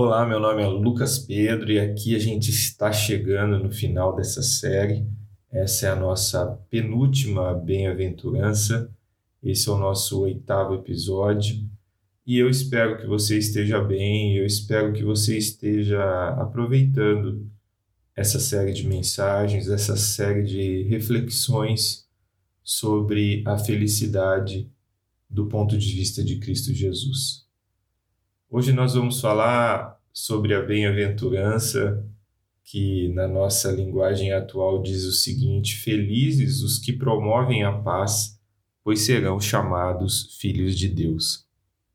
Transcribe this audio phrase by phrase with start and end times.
[0.00, 4.40] Olá, meu nome é Lucas Pedro e aqui a gente está chegando no final dessa
[4.40, 5.04] série.
[5.50, 8.94] Essa é a nossa penúltima bem-aventurança.
[9.42, 11.68] Esse é o nosso oitavo episódio
[12.24, 17.50] e eu espero que você esteja bem, eu espero que você esteja aproveitando
[18.14, 22.06] essa série de mensagens, essa série de reflexões
[22.62, 24.70] sobre a felicidade
[25.28, 27.47] do ponto de vista de Cristo Jesus.
[28.50, 32.02] Hoje nós vamos falar sobre a bem-aventurança,
[32.64, 38.40] que na nossa linguagem atual diz o seguinte: Felizes os que promovem a paz,
[38.82, 41.46] pois serão chamados filhos de Deus.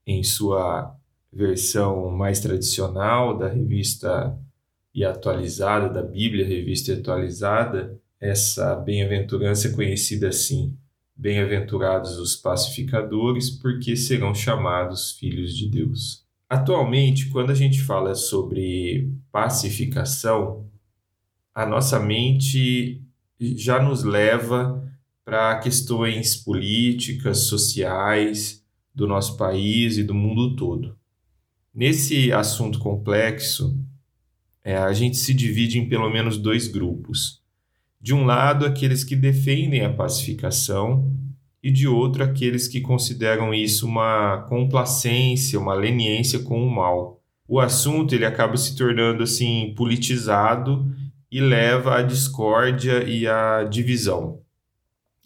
[0.06, 0.96] Em sua
[1.32, 4.38] versão mais tradicional da revista
[4.94, 10.78] e atualizada, da Bíblia, revista atualizada, essa bem-aventurança é conhecida assim:
[11.16, 16.23] Bem-aventurados os pacificadores, porque serão chamados filhos de Deus.
[16.54, 20.70] Atualmente, quando a gente fala sobre pacificação,
[21.52, 23.02] a nossa mente
[23.40, 24.88] já nos leva
[25.26, 28.64] para questões políticas, sociais
[28.94, 30.96] do nosso país e do mundo todo.
[31.74, 33.76] Nesse assunto complexo,
[34.64, 37.42] é, a gente se divide em pelo menos dois grupos.
[38.00, 41.12] De um lado, aqueles que defendem a pacificação
[41.64, 47.22] e de outro aqueles que consideram isso uma complacência, uma leniência com o mal.
[47.48, 50.94] O assunto ele acaba se tornando assim politizado
[51.32, 54.42] e leva à discórdia e à divisão.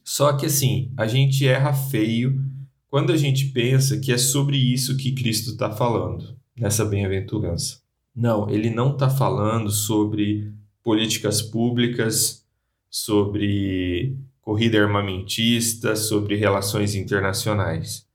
[0.04, 2.40] Só que assim, a gente erra feio
[2.88, 7.80] quando a gente pensa que é sobre isso que Cristo está falando nessa bem-aventurança.
[8.16, 10.52] Não, ele não está falando sobre
[10.84, 12.46] políticas públicas,
[12.90, 18.08] sobre corrida armamentista, sobre relações internacionais.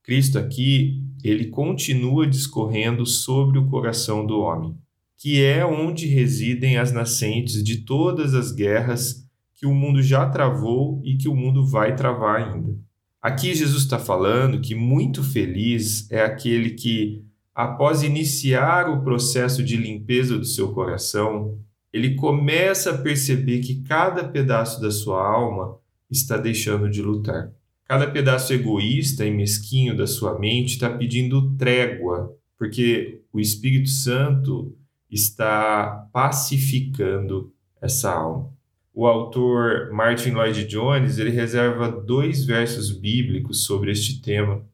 [0.00, 4.78] Cristo aqui, ele continua discorrendo sobre o coração do homem,
[5.18, 11.02] que é onde residem as nascentes de todas as guerras que o mundo já travou
[11.02, 12.78] e que o mundo vai travar ainda.
[13.20, 19.76] Aqui Jesus está falando que muito feliz é aquele que, após iniciar o processo de
[19.76, 21.58] limpeza do seu coração,
[21.92, 25.78] ele começa a perceber que cada pedaço da sua alma
[26.10, 27.52] está deixando de lutar.
[27.84, 34.74] Cada pedaço egoísta e mesquinho da sua mente está pedindo trégua, porque o Espírito Santo
[35.10, 38.50] está pacificando essa alma.
[38.94, 44.64] O autor Martin Lloyd Jones ele reserva dois versos bíblicos sobre este tema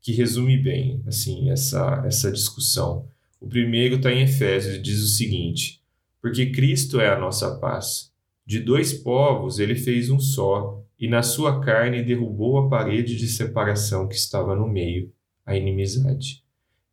[0.00, 3.08] que resume bem assim essa essa discussão.
[3.40, 5.82] O primeiro está em Efésios diz o seguinte:
[6.26, 8.10] porque Cristo é a nossa paz.
[8.44, 13.28] De dois povos ele fez um só, e na sua carne derrubou a parede de
[13.28, 15.12] separação que estava no meio,
[15.46, 16.42] a inimizade.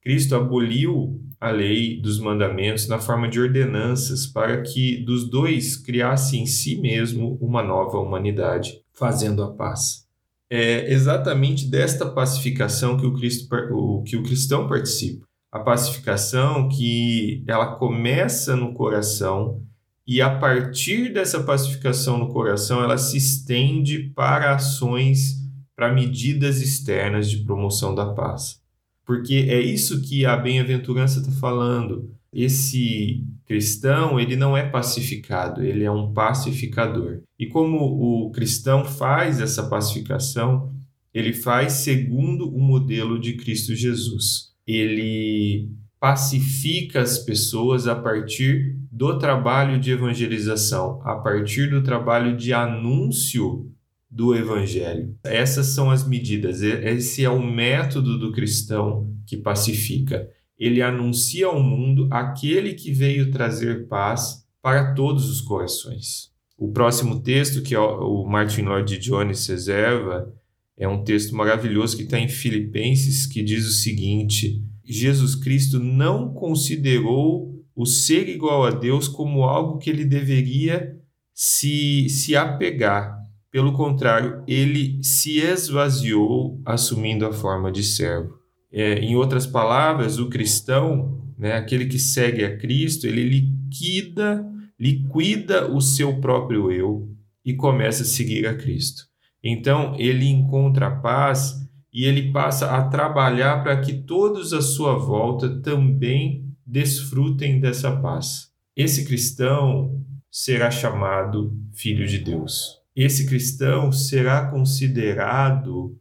[0.04, 6.38] Cristo aboliu a lei dos mandamentos na forma de ordenanças para que dos dois criasse
[6.38, 10.08] em si mesmo uma nova humanidade, fazendo a paz.
[10.48, 17.44] É exatamente desta pacificação que o, Cristo, o, que o cristão participa a pacificação que
[17.46, 19.62] ela começa no coração
[20.06, 25.44] e a partir dessa pacificação no coração ela se estende para ações,
[25.76, 28.64] para medidas externas de promoção da paz.
[29.06, 32.10] Porque é isso que a bem-aventurança está falando.
[32.34, 37.22] Esse cristão, ele não é pacificado, ele é um pacificador.
[37.38, 40.74] E como o cristão faz essa pacificação,
[41.14, 45.70] ele faz segundo o modelo de Cristo Jesus ele
[46.00, 53.72] pacifica as pessoas a partir do trabalho de evangelização, a partir do trabalho de anúncio
[54.10, 55.16] do evangelho.
[55.24, 60.30] Essas são as medidas, esse é o método do cristão que pacifica.
[60.60, 66.32] Ele anuncia ao mundo aquele que veio trazer paz para todos os corações.
[66.58, 70.32] O próximo texto que o Martin Lloyd Jones reserva
[70.78, 76.34] é um texto maravilhoso que está em Filipenses, que diz o seguinte: Jesus Cristo não
[76.34, 80.96] considerou o ser igual a Deus como algo que ele deveria
[81.34, 83.18] se, se apegar.
[83.52, 88.34] Pelo contrário, ele se esvaziou assumindo a forma de servo.
[88.72, 94.44] É, em outras palavras, o cristão, né, aquele que segue a Cristo, ele liquida,
[94.80, 97.08] liquida o seu próprio eu
[97.46, 99.13] e começa a seguir a Cristo.
[99.44, 101.62] Então, ele encontra paz
[101.94, 108.52] e ele passa a trabalhar para que todos à sua volta também desfrutem dessa paz.
[108.76, 110.02] Esse cristão
[110.32, 112.80] será chamado filho de Deus.
[112.96, 115.96] Esse cristão será considerado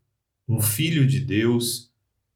[0.49, 1.91] um filho de Deus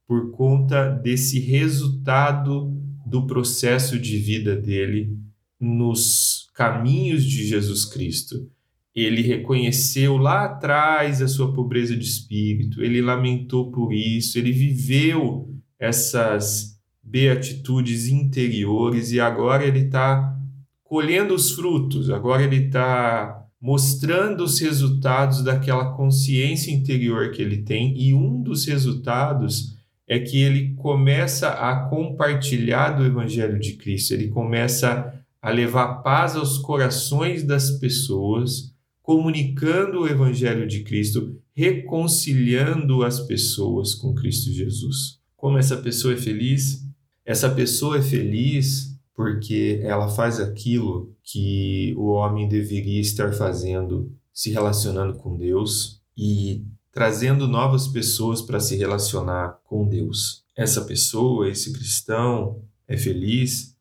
[0.07, 2.73] por conta desse resultado
[3.07, 5.17] do processo de vida dele
[5.59, 8.51] nos caminhos de Jesus Cristo.
[8.97, 15.55] Ele reconheceu lá atrás a sua pobreza de espírito, ele lamentou por isso, ele viveu
[15.79, 20.35] essas beatitudes interiores e agora ele está
[20.83, 27.99] colhendo os frutos, agora ele está mostrando os resultados daquela consciência interior que ele tem,
[28.01, 29.77] e um dos resultados
[30.09, 35.13] é que ele começa a compartilhar do Evangelho de Cristo, ele começa
[35.43, 38.75] a levar paz aos corações das pessoas
[39.07, 45.21] comunicando o Evangelho de Cristo, reconciliando as pessoas com Cristo Jesus.
[45.37, 46.85] Como essa pessoa é feliz?
[47.25, 54.51] Essa pessoa é feliz porque ela faz aquilo que o homem deveria estar fazendo, se
[54.51, 60.43] relacionando com Deus e trazendo novas pessoas para se relacionar com Deus.
[60.57, 63.77] Essa pessoa, esse cristão, é feliz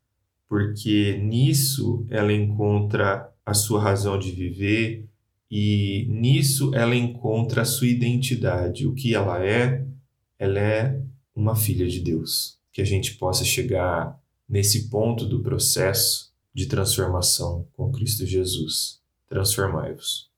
[0.47, 5.04] porque nisso ela encontra a sua razão de viver,
[5.49, 9.85] e nisso ela encontra a sua identidade, o que ela é.
[10.37, 11.01] Ela é
[11.35, 12.57] uma filha de Deus.
[12.71, 14.19] Que a gente possa chegar
[14.49, 18.99] nesse ponto do processo de transformação com Cristo Jesus.
[19.27, 20.29] Transformai-vos.